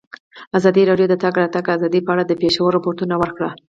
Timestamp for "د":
1.09-1.11, 1.17-1.21, 2.25-2.33